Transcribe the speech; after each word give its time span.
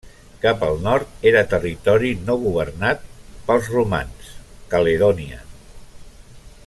Cap 0.43 0.63
al 0.67 0.79
nord 0.85 1.27
era 1.31 1.43
territori 1.51 2.09
no 2.29 2.37
governat 2.45 3.05
pels 3.51 3.69
romans, 3.75 4.33
Caledònia. 4.73 5.39